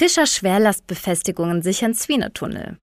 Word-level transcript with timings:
Fischer 0.00 0.26
Schwerlastbefestigungen 0.26 1.60
sichern 1.60 1.92
Zwienertunnel. 1.92 2.78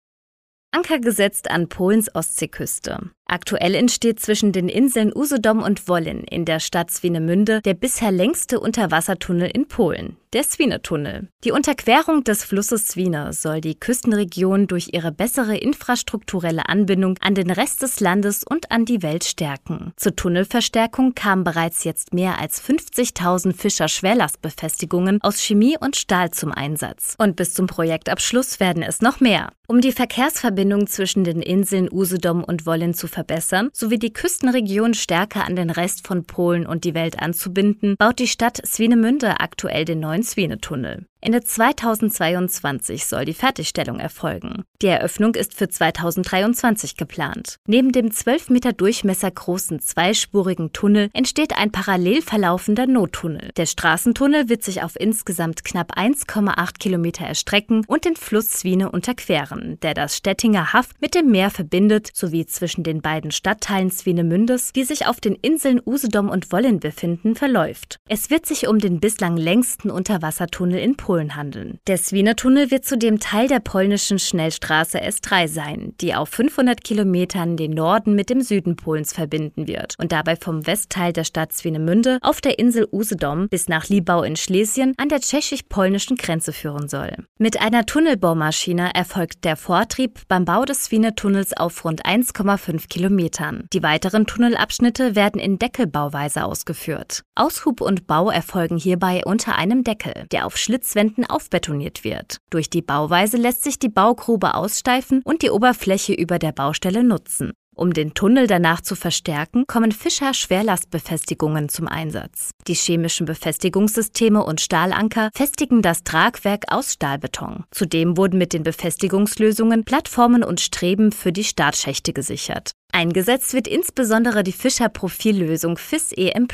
Anker 0.72 1.00
gesetzt 1.00 1.50
an 1.50 1.70
Polens 1.70 2.14
Ostseeküste. 2.14 3.10
Aktuell 3.28 3.74
entsteht 3.74 4.20
zwischen 4.20 4.52
den 4.52 4.70
Inseln 4.70 5.12
Usedom 5.14 5.64
und 5.64 5.88
Wollin 5.88 6.24
in 6.26 6.46
der 6.46 6.60
Stadt 6.60 6.92
Swinemünde 6.92 7.62
der 7.62 7.74
bisher 7.74 8.12
längste 8.12 8.60
Unterwassertunnel 8.60 9.50
in 9.52 9.68
Polen, 9.68 10.18
der 10.34 10.44
Swinetunnel. 10.44 11.28
Die 11.44 11.52
Unterquerung 11.52 12.24
des 12.24 12.44
Flusses 12.44 12.88
Swine 12.88 13.34
soll 13.34 13.62
die 13.62 13.80
Küstenregion 13.80 14.68
durch 14.68 14.90
ihre 14.94 15.12
bessere 15.12 15.58
infrastrukturelle 15.58 16.70
Anbindung 16.70 17.18
an 17.20 17.34
den 17.34 17.50
Rest 17.50 17.82
des 17.82 18.00
Landes 18.00 18.44
und 18.44 18.72
an 18.72 18.86
die 18.86 19.02
Welt 19.02 19.24
stärken. 19.24 19.94
Zur 19.96 20.16
Tunnelverstärkung 20.16 21.16
kamen 21.16 21.44
bereits 21.44 21.84
jetzt 21.84 22.14
mehr 22.14 22.40
als 22.40 22.62
50.000 22.64 23.54
Fischer 23.54 23.88
Schwerlastbefestigungen 23.88 25.20
aus 25.24 25.42
Chemie 25.42 25.78
und 25.80 25.96
Stahl 25.96 26.30
zum 26.30 26.52
Einsatz. 26.52 27.16
Und 27.18 27.36
bis 27.36 27.56
zum 27.56 27.66
Projektabschluss 27.66 28.60
werden 28.60 28.84
es 28.84 29.02
noch 29.02 29.20
mehr. 29.20 29.50
Um 29.68 29.82
die 29.82 29.92
Verkehrsverbindung 29.92 30.86
zwischen 30.86 31.24
den 31.24 31.42
Inseln 31.42 31.90
Usedom 31.92 32.44
und 32.44 32.68
Wollin 32.68 32.94
zu 32.94 33.08
verbessern, 33.16 33.70
sowie 33.74 33.98
die 33.98 34.14
Küstenregion 34.14 34.94
stärker 34.94 35.46
an 35.46 35.56
den 35.56 35.72
Rest 35.72 36.06
von 36.06 36.26
Polen 36.26 36.68
und 36.68 36.84
die 36.84 36.94
Welt 36.94 37.20
anzubinden, 37.20 37.96
baut 37.98 38.20
die 38.20 38.28
Stadt 38.28 38.62
Swinemünde 38.66 39.40
aktuell 39.40 39.86
den 39.86 40.02
neuen 40.02 40.22
Swinetunnel. 40.22 41.08
Ende 41.26 41.42
2022 41.42 43.08
soll 43.08 43.26
die 43.26 43.34
Fertigstellung 43.34 44.00
erfolgen. 44.00 44.64
Die 44.84 44.86
Eröffnung 44.86 45.34
ist 45.34 45.56
für 45.56 45.68
2023 45.68 46.98
geplant. 46.98 47.58
Neben 47.66 47.92
dem 47.92 48.12
12 48.12 48.52
Meter 48.52 48.74
Durchmesser 48.74 49.32
großen 49.32 49.80
zweispurigen 49.80 50.72
Tunnel 50.72 51.10
entsteht 51.14 51.58
ein 51.58 51.72
parallel 51.72 52.22
verlaufender 52.22 52.86
Nottunnel. 52.86 53.50
Der 53.58 53.66
Straßentunnel 53.66 54.50
wird 54.50 54.62
sich 54.62 54.84
auf 54.84 54.92
insgesamt 55.00 55.66
knapp 55.66 55.98
1,8 55.98 56.78
Kilometer 56.78 57.26
erstrecken 57.26 57.84
und 57.88 58.06
den 58.06 58.18
Fluss 58.18 58.52
Swine 58.52 58.92
unterqueren, 58.92 59.80
der 59.82 59.96
das 59.96 60.18
Stettinger 60.18 60.74
Haft 60.74 61.02
mit 61.02 61.16
dem 61.16 61.32
Meer 61.32 61.50
verbindet, 61.50 62.12
sowie 62.14 62.46
zwischen 62.46 62.84
den 62.84 63.02
beiden 63.02 63.32
Stadtteilen 63.32 63.90
Swinemündes, 63.90 64.74
die 64.74 64.84
sich 64.84 65.08
auf 65.08 65.20
den 65.20 65.34
Inseln 65.34 65.82
Usedom 65.84 66.30
und 66.30 66.52
Wollin 66.52 66.80
befinden, 66.80 67.34
verläuft. 67.34 67.98
Es 68.08 68.30
wird 68.30 68.46
sich 68.46 68.68
um 68.68 68.78
den 68.78 69.00
bislang 69.00 69.38
längsten 69.38 69.90
Unterwassertunnel 69.90 70.78
in 70.78 70.96
Polen 70.96 71.15
Polen 71.16 71.36
handeln. 71.38 71.80
Der 71.88 71.98
Swienertunnel 71.98 72.72
wird 72.72 72.84
zudem 72.84 73.20
Teil 73.22 73.48
der 73.48 73.62
polnischen 73.62 74.20
Schnellstraße 74.20 75.02
S3 75.02 75.48
sein, 75.48 75.94
die 76.02 76.14
auf 76.14 76.28
500 76.28 76.84
Kilometern 76.84 77.56
den 77.56 77.72
Norden 77.72 78.16
mit 78.16 78.30
dem 78.30 78.42
Süden 78.42 78.76
Polens 78.76 79.14
verbinden 79.14 79.66
wird 79.66 79.96
und 79.98 80.12
dabei 80.12 80.36
vom 80.36 80.68
Westteil 80.68 81.14
der 81.14 81.24
Stadt 81.24 81.54
Swinemünde 81.54 82.18
auf 82.22 82.42
der 82.42 82.60
Insel 82.60 82.86
Usedom 82.92 83.48
bis 83.48 83.70
nach 83.70 83.88
Libau 83.88 84.24
in 84.24 84.36
Schlesien 84.36 84.94
an 84.98 85.08
der 85.08 85.22
tschechisch-polnischen 85.22 86.18
Grenze 86.18 86.52
führen 86.52 86.90
soll. 86.90 87.14
Mit 87.38 87.62
einer 87.62 87.86
Tunnelbaumaschine 87.86 88.94
erfolgt 88.94 89.46
der 89.46 89.56
Vortrieb 89.56 90.20
beim 90.28 90.44
Bau 90.44 90.66
des 90.66 90.84
Swienertunnels 90.84 91.56
auf 91.56 91.86
rund 91.86 92.06
1,5 92.06 92.90
Kilometern. 92.90 93.68
Die 93.72 93.84
weiteren 93.84 94.26
Tunnelabschnitte 94.26 95.16
werden 95.16 95.40
in 95.40 95.60
Deckelbauweise 95.60 96.44
ausgeführt. 96.44 97.22
Aushub 97.36 97.80
und 97.80 98.06
Bau 98.06 98.30
erfolgen 98.30 98.76
hierbei 98.78 99.22
unter 99.24 99.56
einem 99.56 99.86
Deckel, 99.86 100.26
der 100.32 100.46
auf 100.46 100.58
Schlitzwänden 100.58 101.05
Wänden 101.06 101.26
aufbetoniert 101.26 102.04
wird. 102.04 102.38
Durch 102.50 102.68
die 102.68 102.82
Bauweise 102.82 103.38
lässt 103.38 103.64
sich 103.64 103.78
die 103.78 103.90
Baugrube 103.90 104.56
aussteifen 104.56 105.22
und 105.24 105.44
die 105.44 105.52
Oberfläche 105.52 106.14
über 106.14 106.40
der 106.40 106.52
Baustelle 106.52 107.04
nutzen. 107.04 107.54
Um 107.76 107.94
den 107.94 108.14
Tunnel 108.14 108.48
danach 108.48 108.82
zu 108.82 108.96
verstärken, 108.96 109.68
kommen 109.68 109.92
Fischer 109.92 110.34
Schwerlastbefestigungen 110.34 111.70
zum 111.70 111.88
Einsatz. 111.88 112.52
Die 112.68 112.74
chemischen 112.74 113.28
Befestigungssysteme 113.28 114.44
und 114.44 114.62
Stahlanker 114.62 115.30
festigen 115.36 115.84
das 115.84 116.04
Tragwerk 116.04 116.64
aus 116.70 116.94
Stahlbeton. 116.94 117.66
Zudem 117.72 118.18
wurden 118.18 118.40
mit 118.40 118.54
den 118.54 118.64
Befestigungslösungen 118.64 119.84
Plattformen 119.84 120.44
und 120.44 120.62
Streben 120.62 121.12
für 121.12 121.34
die 121.34 121.44
Startschächte 121.44 122.14
gesichert. 122.14 122.72
Eingesetzt 122.96 123.54
wird 123.54 123.68
insbesondere 123.68 124.42
die 124.42 124.54
Fischer 124.54 124.88
Profillösung 124.88 125.78
FIS 125.78 126.14
EM+. 126.14 126.48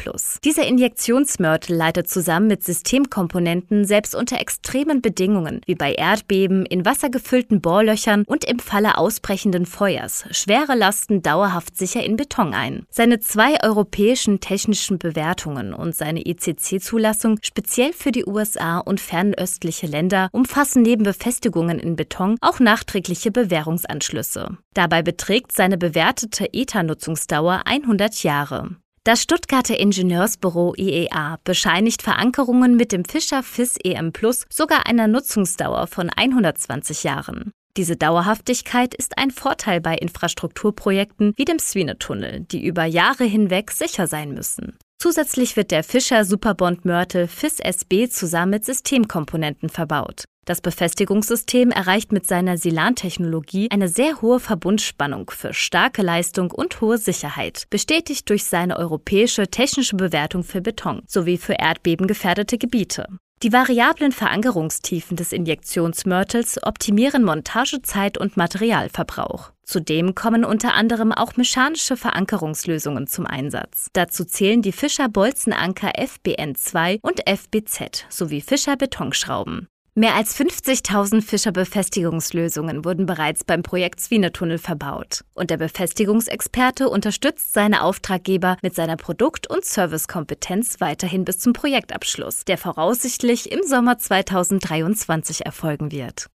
Dieser 0.44 0.66
Injektionsmörtel 0.66 1.76
leitet 1.76 2.10
zusammen 2.10 2.48
mit 2.48 2.64
Systemkomponenten 2.64 3.86
selbst 3.86 4.16
unter 4.16 4.40
extremen 4.40 5.04
Bedingungen, 5.04 5.62
wie 5.68 5.76
bei 5.76 5.94
Erdbeben, 5.94 6.66
in 6.66 6.84
wassergefüllten 6.84 7.62
Bohrlöchern 7.62 8.24
und 8.26 8.44
im 8.44 8.58
Falle 8.58 8.98
ausbrechenden 8.98 9.68
Feuers, 9.68 10.26
schwere 10.32 10.74
Lasten 10.74 11.22
dauerhaft 11.22 11.78
sicher 11.78 12.04
in 12.04 12.16
Beton 12.16 12.56
ein. 12.56 12.88
Seine 12.90 13.20
zwei 13.20 13.64
europäischen 13.64 14.40
technischen 14.40 14.98
Bewertungen 14.98 15.76
und 15.76 15.96
seine 15.96 16.26
ECC-Zulassung 16.26 17.38
speziell 17.44 17.94
für 17.94 18.12
die 18.12 18.26
USA 18.26 18.80
und 18.80 19.00
fernöstliche 19.00 19.86
Länder 19.86 20.30
umfassen 20.32 20.82
neben 20.82 21.04
Befestigungen 21.04 21.78
in 21.78 21.96
Beton 21.96 22.38
auch 22.42 22.60
nachträgliche 22.60 23.30
Bewährungsanschlüsse. 23.30 24.58
Dabei 24.74 25.04
beträgt 25.04 25.52
seine 25.52 25.78
bewertete 25.78 26.31
erwartete 26.32 26.54
ETA-Nutzungsdauer 26.54 27.64
100 27.66 28.24
Jahre. 28.24 28.76
Das 29.04 29.22
Stuttgarter 29.22 29.80
Ingenieursbüro 29.80 30.74
IEA 30.78 31.38
bescheinigt 31.44 32.02
Verankerungen 32.02 32.76
mit 32.76 32.92
dem 32.92 33.04
Fischer 33.04 33.42
FIS 33.44 33.78
EM 33.84 34.14
Plus 34.14 34.46
sogar 34.50 34.86
einer 34.88 35.08
Nutzungsdauer 35.08 35.88
von 35.88 36.10
120 36.10 37.04
Jahren. 37.04 37.52
Diese 37.78 37.96
Dauerhaftigkeit 37.96 38.94
ist 38.94 39.18
ein 39.18 39.32
Vorteil 39.32 39.82
bei 39.82 39.96
Infrastrukturprojekten 39.96 41.34
wie 41.36 41.46
dem 41.46 41.58
Swinetunnel, 41.58 42.42
die 42.42 42.64
über 42.64 42.86
Jahre 42.86 43.24
hinweg 43.24 43.72
sicher 43.72 44.08
sein 44.08 44.34
müssen. 44.34 44.78
Zusätzlich 45.00 45.56
wird 45.56 45.72
der 45.72 45.84
Fischer 45.84 46.26
Superbond 46.26 46.86
Mörtel 46.86 47.28
FIS 47.28 47.60
SB 47.60 48.08
zusammen 48.10 48.52
mit 48.52 48.66
Systemkomponenten 48.66 49.70
verbaut. 49.70 50.26
Das 50.46 50.60
Befestigungssystem 50.60 51.70
erreicht 51.70 52.12
mit 52.12 52.26
seiner 52.26 52.58
Silan-Technologie 52.58 53.70
eine 53.70 53.88
sehr 53.88 54.22
hohe 54.22 54.40
Verbundspannung 54.40 55.30
für 55.30 55.54
starke 55.54 56.02
Leistung 56.02 56.50
und 56.50 56.82
hohe 56.82 56.98
Sicherheit, 56.98 57.66
bestätigt 57.70 58.28
durch 58.30 58.46
seine 58.46 58.78
europäische 58.78 59.48
technische 59.50 59.96
Bewertung 59.96 60.44
für 60.44 60.62
Beton 60.62 61.04
sowie 61.08 61.38
für 61.38 61.54
erdbebengefährdete 61.54 62.58
Gebiete. 62.58 63.06
Die 63.44 63.54
variablen 63.54 64.12
Verankerungstiefen 64.12 65.18
des 65.18 65.32
Injektionsmörtels 65.32 66.62
optimieren 66.62 67.24
Montagezeit 67.24 68.20
und 68.20 68.38
Materialverbrauch. 68.38 69.52
Zudem 69.64 70.14
kommen 70.14 70.46
unter 70.46 70.76
anderem 70.76 71.12
auch 71.12 71.38
mechanische 71.38 71.98
Verankerungslösungen 71.98 73.08
zum 73.08 73.26
Einsatz. 73.26 73.88
Dazu 73.94 74.26
zählen 74.26 74.62
die 74.62 74.74
Fischer 74.74 75.10
Bolzenanker 75.10 75.94
FBN2 75.98 77.00
und 77.02 77.22
FBZ 77.28 78.06
sowie 78.10 78.42
Fischer 78.42 78.76
Betonschrauben. 78.76 79.68
Mehr 79.94 80.16
als 80.16 80.40
50.000 80.40 81.22
Fischer-Befestigungslösungen 81.22 82.86
wurden 82.86 83.06
bereits 83.06 83.44
beim 83.44 83.62
Projekt 83.62 84.00
Swinetunnel 84.00 84.58
verbaut. 84.58 85.26
Und 85.34 85.50
der 85.50 85.58
Befestigungsexperte 85.58 86.88
unterstützt 86.88 87.52
seine 87.52 87.84
Auftraggeber 87.84 88.56
mit 88.62 88.74
seiner 88.74 88.96
Produkt- 88.96 89.48
und 89.48 89.66
Servicekompetenz 89.66 90.80
weiterhin 90.80 91.26
bis 91.26 91.40
zum 91.40 91.52
Projektabschluss, 91.52 92.46
der 92.46 92.58
voraussichtlich 92.58 93.52
im 93.52 93.64
Sommer 93.64 93.98
2023 93.98 95.46
erfolgen 95.46 95.92
wird. 95.92 96.30